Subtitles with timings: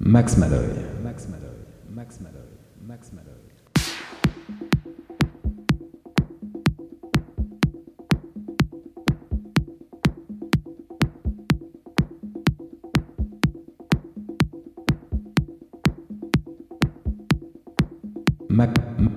[0.00, 0.68] Max Malloy.
[1.02, 1.48] Max Malloy.
[1.90, 2.38] Max Malloy.
[2.80, 3.34] Max Malloy.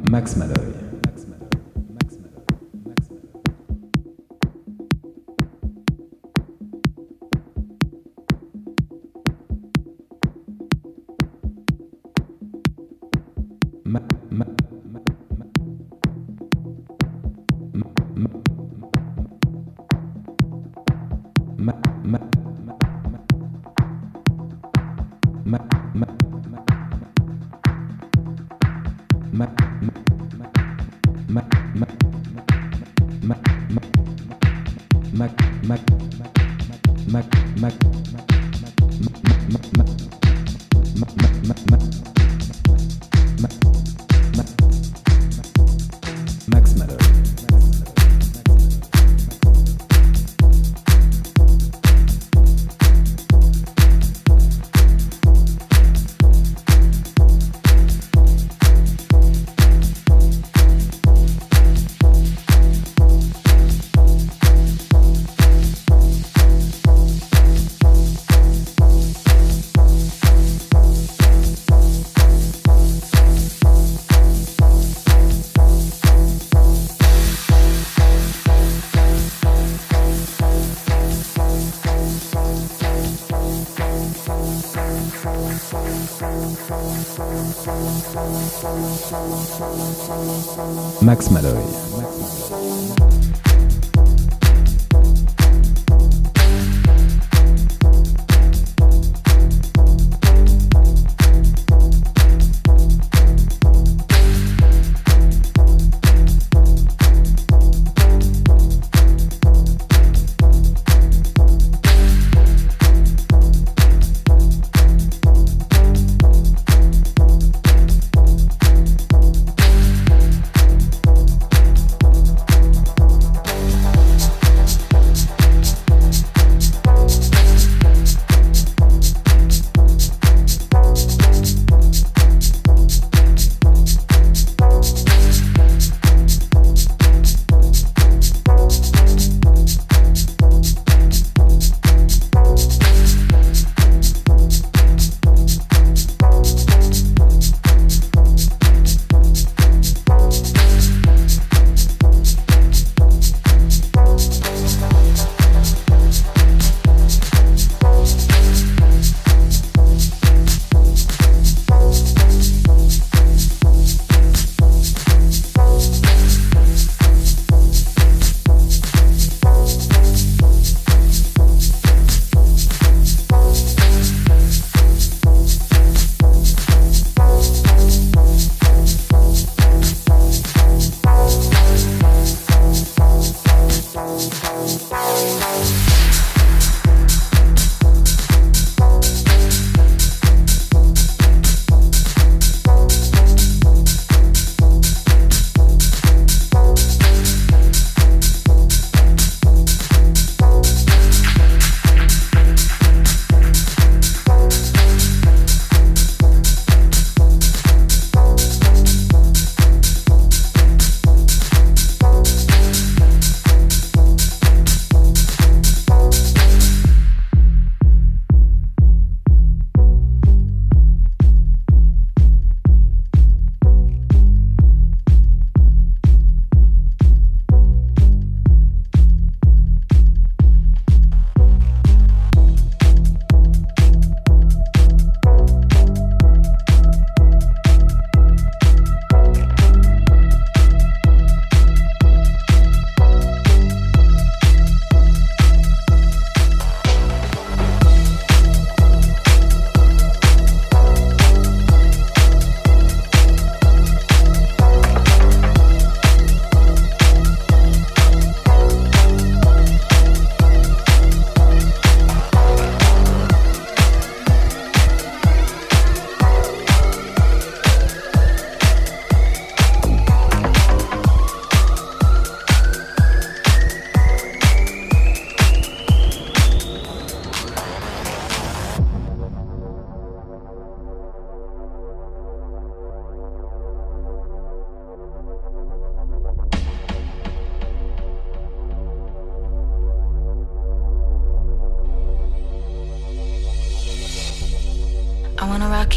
[0.09, 0.80] Max Malloy.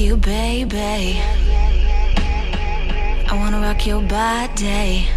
[0.04, 1.18] You, baby.
[3.30, 5.08] I wanna rock your body.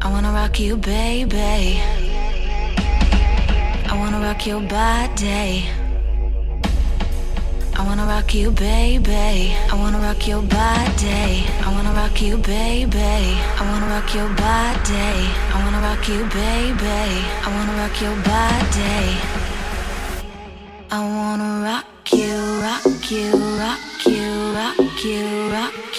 [0.00, 1.80] I wanna rock you, baby.
[3.90, 5.68] I wanna rock your body.
[7.78, 9.54] I wanna rock you, baby.
[9.72, 11.46] I wanna rock your body.
[11.66, 13.16] I wanna rock you, baby.
[13.60, 15.10] I wanna rock your body.
[15.54, 17.02] I wanna rock you, baby.
[17.46, 19.00] I wanna rock your body.
[20.90, 21.99] I wanna rock
[23.10, 25.89] you, rock you, rock you, rock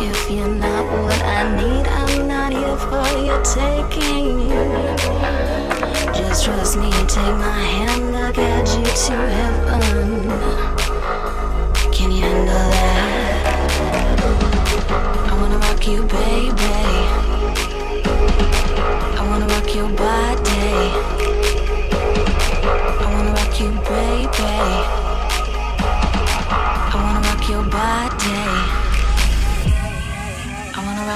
[0.00, 1.86] if you're not what I need.
[1.86, 4.48] I'm not here for your taking.
[6.14, 10.30] Just trust me, take my hand, I'll guide you to heaven.
[11.92, 13.58] Can you handle that?
[15.30, 16.78] I wanna rock you, baby.
[19.18, 20.92] I wanna rock your body.
[23.02, 24.54] I wanna rock you, baby.
[26.92, 28.77] I wanna rock your body.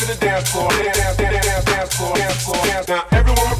[0.00, 2.88] to the dance floor, dance, dance, dance, dance floor, dance floor, dance.
[2.88, 3.59] Now everyone.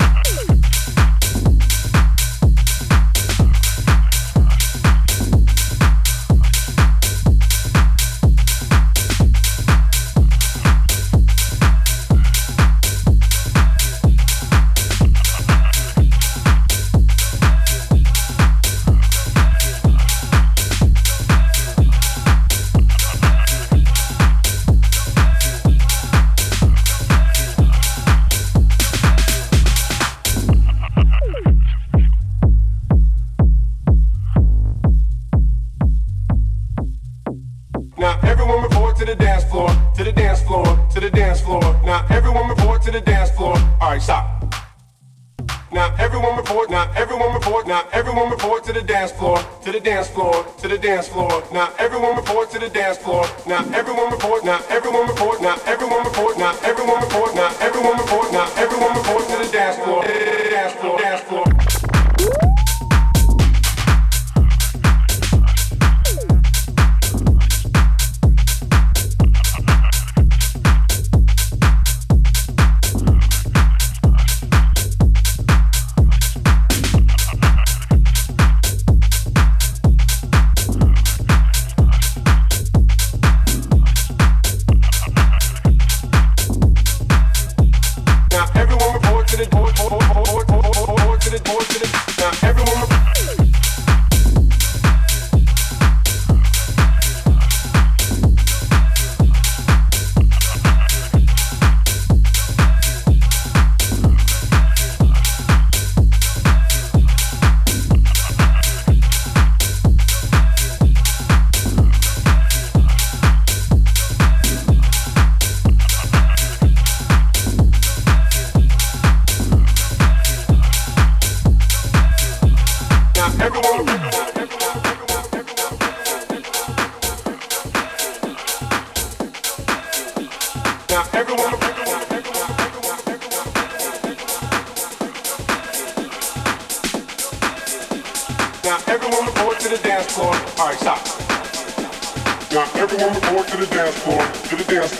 [50.91, 51.45] dance floor.
[51.53, 52.30] Now everyone.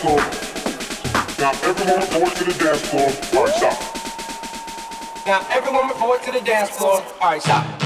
[0.01, 0.17] floor.
[1.37, 3.09] Now everyone report to the dance floor.
[3.39, 5.25] All right, stop.
[5.27, 7.03] Now everyone report to the dance floor.
[7.21, 7.80] All right, stop.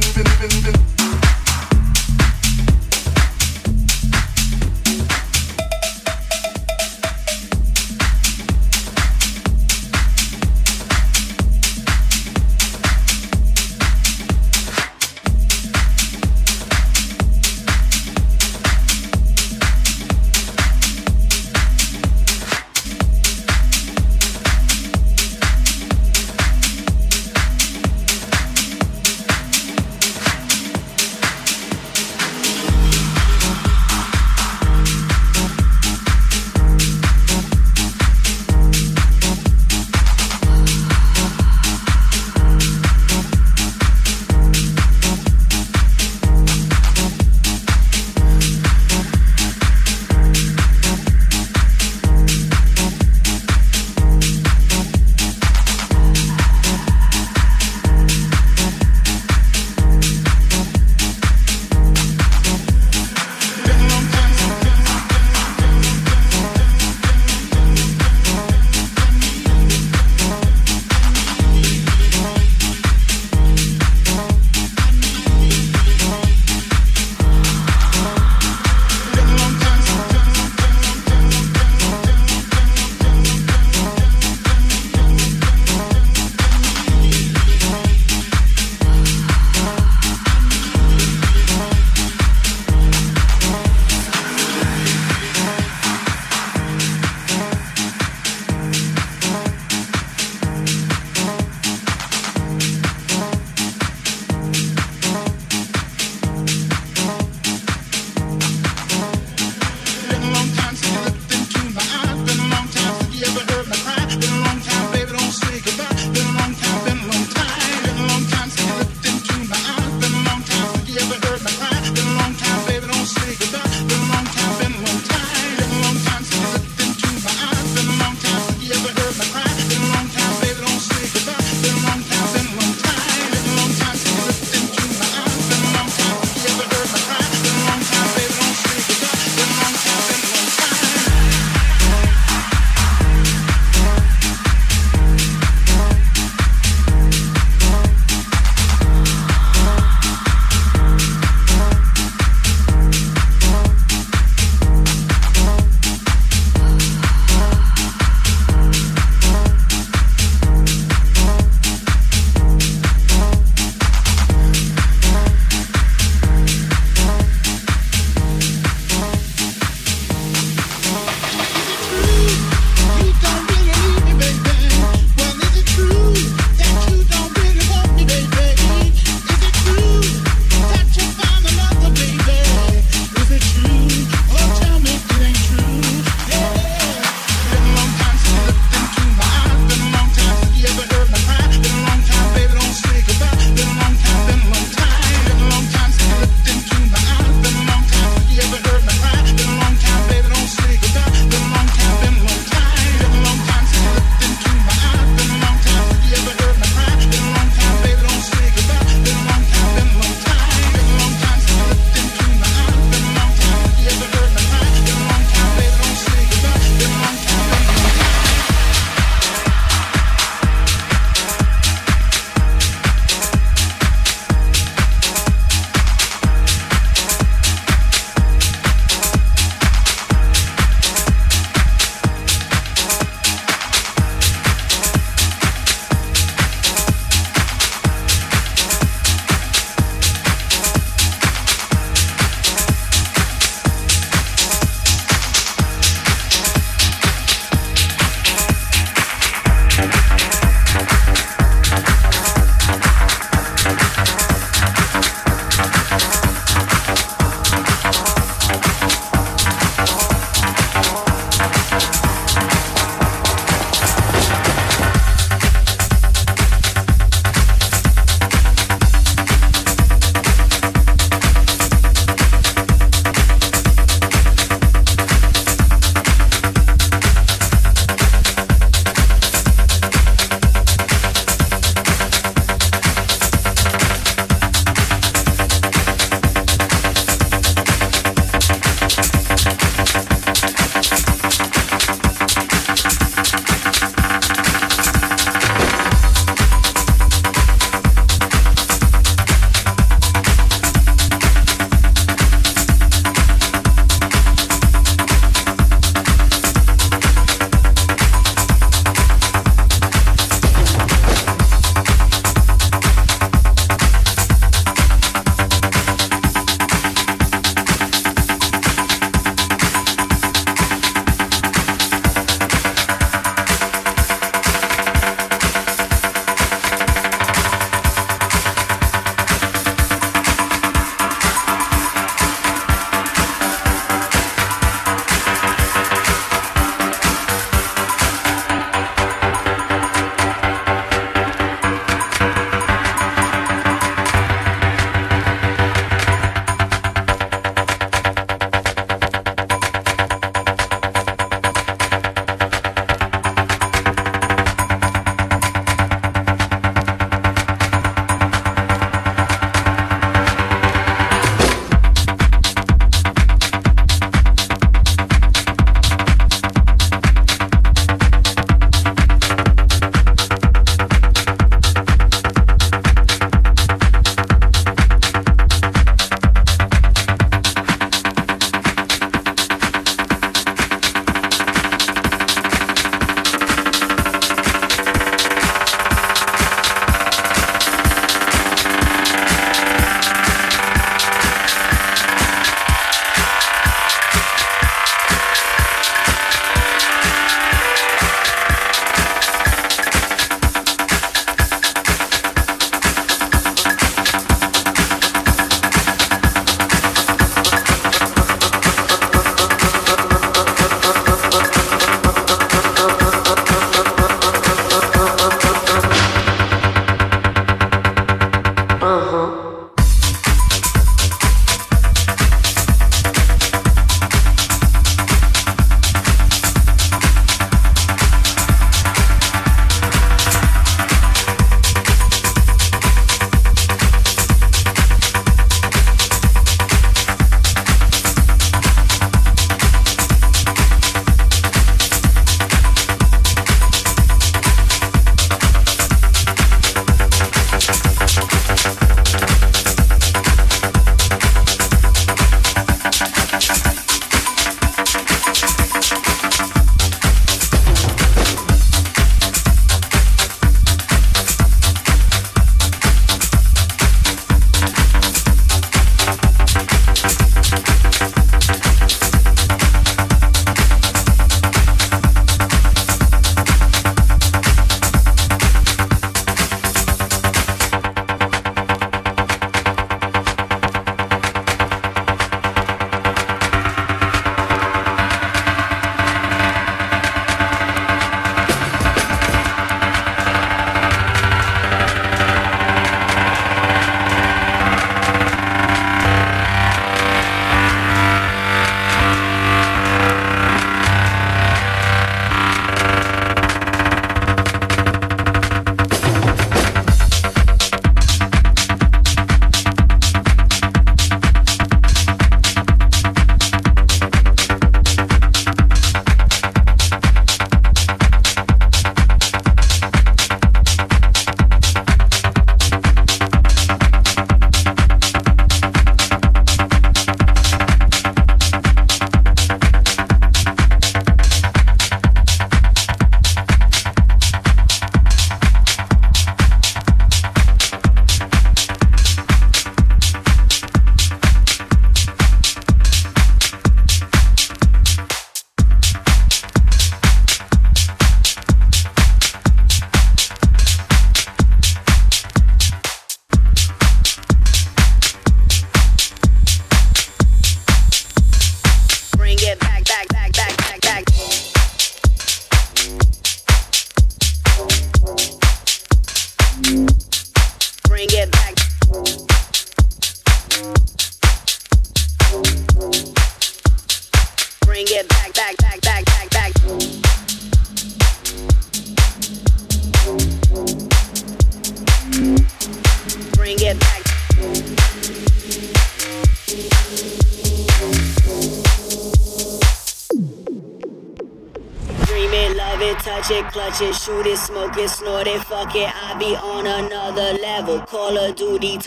[0.00, 0.87] been, been, been, been.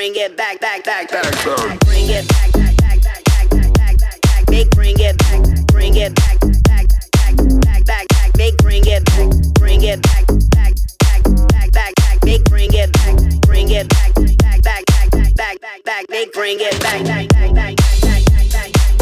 [0.00, 1.80] bring it back, back, back, back, back.
[1.80, 5.94] bring it back, back, back, back, back, back, back, back, they bring it back, bring
[5.94, 10.72] it back, back, back, back, back, back, they bring it back, bring it back, back,
[11.00, 15.84] back, back, back, back, they bring it back, bring it back, back, back back, back,
[15.84, 18.96] back, they bring it back, back, back, back, back, back,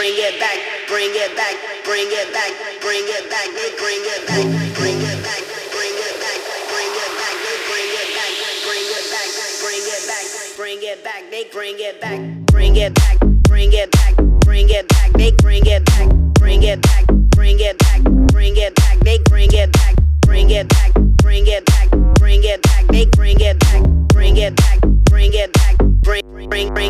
[0.00, 0.56] bring it back.
[0.88, 4.48] bring it back, bring it back, bring it back, bring it back, bring it back,
[4.72, 5.44] bring it back,
[5.76, 6.40] bring it back.
[6.72, 10.24] Bring it back, bring it back, bring it back,
[10.56, 14.88] bring it back, they bring it back, bring it back, bring it back, bring it
[14.88, 19.18] back, they bring it back, bring it back, bring it back, bring it back, they
[19.28, 23.58] bring it back, bring it back, bring it back, bring it back, they bring it
[23.60, 24.80] back, bring it back,
[25.10, 26.89] bring it back, bring it back.